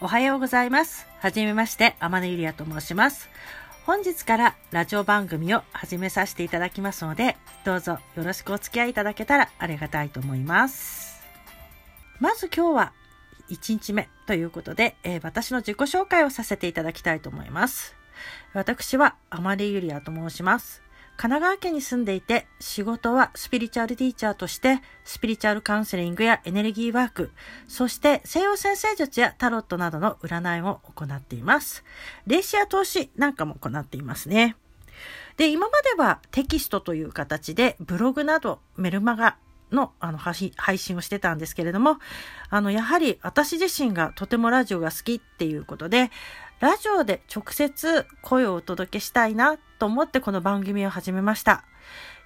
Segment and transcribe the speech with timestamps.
[0.00, 1.08] おはようございます。
[1.18, 3.28] はじめまして、天野ゆりやと申します。
[3.84, 11.20] 本日からラジオ番組を始めさせていただきますので、どうぞよろしくお付き合いいただけたらありがたいと思います。
[12.20, 12.92] まず今日は
[13.50, 17.96] 1日目ということで、えー私の自己紹介をさせていただきたいと思います。
[18.52, 20.80] 私は天野ゆりやと申します。
[21.18, 27.32] 神奈川県に住んでいて、仕事はスピリチュアルティーチャーとして、スピリチュアルカウンセリングやエネルギーワーク、
[27.66, 31.82] そして西洋先生術やタロットなどの占いを行っています。
[32.28, 34.54] 霊視や投資なんかも行っていますね。
[35.36, 39.38] で、今まではテキストという形でブログなどメルマガ
[39.72, 41.98] のあの配信をしてたんですけれども、
[42.50, 46.10] あの、やはり私自身がとてもラジオが好きっていうことで、
[46.60, 51.64] ラジオで直接声をお届けしたいなと思ってこの番組を始めました。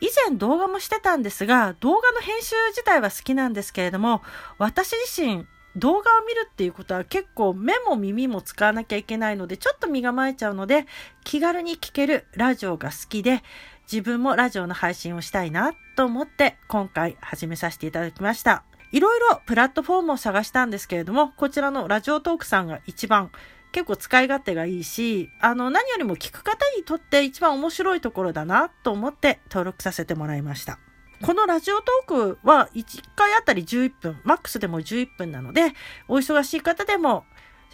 [0.00, 4.22] 以前動画もしてたんですが、動画の編集自体は好きなんですけれども、
[4.58, 5.46] 私自身
[5.76, 10.86] 動画を見るっていうことは結構目も耳も使わなきゃいけないので、ちょっと身構えちゃうので、
[11.24, 13.42] 気軽に聞けるラジオが好きで、
[13.90, 18.62] 自分もラジオの配信をしたいなと思って今回始めさせていただきました。
[18.92, 23.30] いろいろプラットフォームを探したんですけれども、こちらのラジオトークさんが一番
[23.72, 30.78] 結構使い勝手がいいし、あの、何よりも聞く方にとって一番面白いところだなと思って登録させてもらいました。
[31.22, 35.72] このラジオトークは1回あたり11分、マックスでも11分なので、
[36.08, 37.24] お忙しい方でも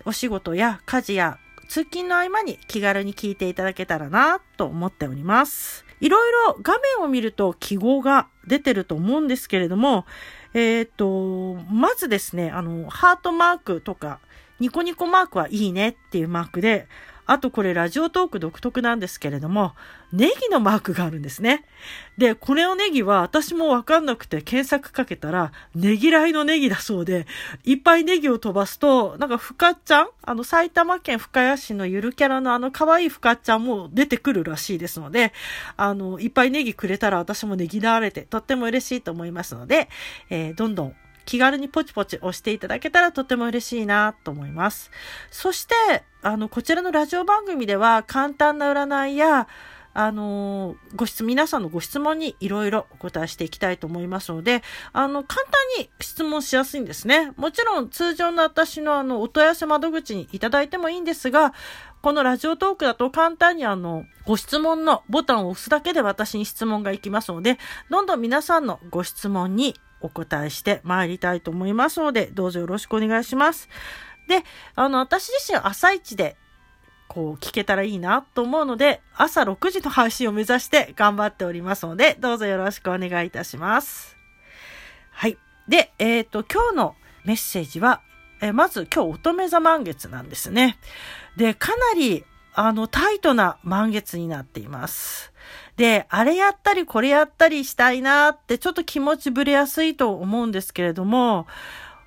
[0.04, 5.84] お仕事や家事や通勤の合間に気軽に聞いていただけたらなと思っております。
[6.04, 10.04] いろいろ画面を見ると記号が出てると思うんですけれども、
[10.52, 14.20] えっ、と、まずですね、あの、ハートマークとか、
[14.60, 16.88] ニコニコマークはいいねっていうマークで、
[17.26, 19.72] あとこれラジオトーク独特なんですけれども、
[20.12, 21.64] ネギのマークがあるんですね。
[22.18, 27.26] で、これのネギは私もわかんなくて検索かけたら、ネギらいのネギだそうで、
[27.64, 35.32] いっぱいネギを飛ばすと、なんかふかっちゃんあの埼玉県深谷市のゆるキャラのあの可愛いふかっちゃんも出てくるらしいですので、
[35.76, 39.88] あの、いっぱいネギくれたら私もネギられてとっても嬉しいと思いますので、
[40.30, 44.90] えーどんどん気軽にポチポチ押していただけたらとても嬉しいなと思います。
[45.30, 45.74] そして、
[46.22, 49.48] あの、こちらのラジオ番組では簡単な占いや、
[49.96, 54.62] あのご質、皆さんのご質問にいろいろお答えしていきたいと思いますので、
[54.92, 57.32] あの、簡単に質問しやすいんですね。
[57.36, 61.54] もちろん通常の私のあの、お問い合わせ窓口にいただいてもいいんですが、
[62.02, 67.58] このラジオトークだと簡単にあの、ご質問のボタンを押すだけで私に質問がいきますので、
[67.88, 73.70] どんどん皆さんのご質問にお答えして参りたいと思いますので、どうぞよろしくお願いします。
[74.28, 74.44] で、
[74.74, 76.36] あの、私自身朝一で、
[77.08, 84.16] こう、聞けたらいいなと思うので、朝6時の配信を目指して頑張っておりますので、どうぞよろしくお願いいたします。
[85.10, 85.38] はい。
[85.68, 88.02] で、えっ、と、今日のメッセージは、
[88.42, 90.76] えーまず今日乙女座満月なんですね。
[91.38, 95.32] で、かなり、あの、タイトな満月になっています。
[95.76, 101.46] で、あれやったりこれやったりしたいなってちょっと気持ちぶれやすいと思うんですけれども、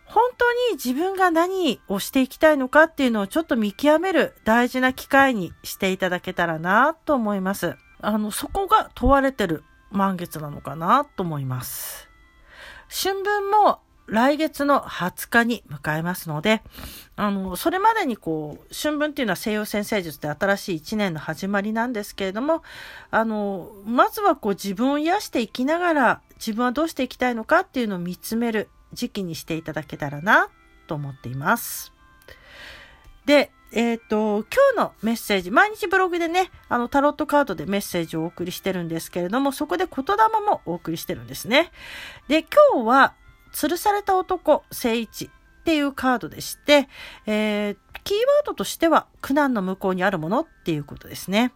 [0.05, 7.75] 本当に自分が何をしていきたいのかっていうのをちょっと見極める大事な機会にしていただけたらなと思います。
[7.99, 12.09] あの、そこが問われてる満月なのかなと思います。
[12.89, 16.61] 春分も来月の20日に迎えますので、
[17.17, 22.63] あの、それまでにこう、春分っていうのは西洋先生術で新しい一年の始まりなんですけれども、
[23.11, 30.47] あの、まずはこう自分を癒していきながら、自分はどうしていきたいのかっていうのを見つめる時期にしていただけたらな、
[30.87, 31.91] と思っています。
[33.25, 40.15] で、えっ、と、今日のメッセージ、毎日ブログでね、あの、タロットカードでメッセージをお送りしてるんですけれども、そこで言霊
[40.45, 41.71] もお送りしてるんですね。
[42.29, 43.13] で、今日は、
[43.53, 46.87] 吊るされた男、聖一っていうカードでして、
[47.25, 47.77] えー
[48.07, 51.51] キーワードとしては、苦難の向こうにあるものっていうことですね。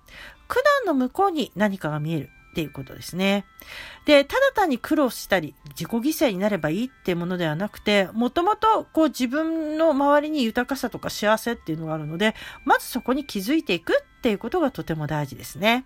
[0.50, 3.46] 苦難の向こうに何かが見えるっていうことですね。
[4.06, 12.35] で、ただ単に苦労したり、自己犠牲になればいいっていうものではなくて、もともとこう自分の周りに豊かさとか幸せっていうのがあるので、
[12.66, 15.85] まずそこに気づいていくっていうことがとても大事ですね。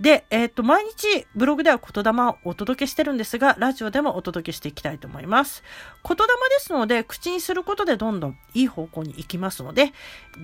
[0.00, 5.62] で、えっ、と、毎日ブログでは言霊をお届けしてるんですが、ラジオでもお届けしていきたいと思います。
[6.02, 9.92] 言霊ですので、口にすることでどんどんいい方向に行きますので、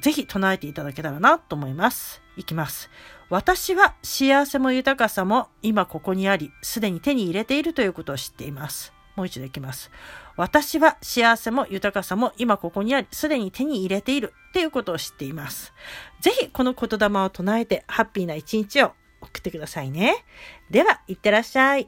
[0.00, 2.20] ぜひ唱えていただけたらなと思います。
[2.36, 2.90] いきます。
[3.30, 8.92] 私は幸せも豊かさも今ここにあり、すでに手に入れているということを知っています。
[9.16, 9.90] もう一度いきます。
[10.36, 15.72] 私は幸せも豊かさも今ここにあり、すでに手に入れているということを知っています。
[16.20, 20.24] ぜひこの言霊を唱えてハッピーな一日を送ってくださいね。
[20.70, 21.84] では、いってらっしゃい。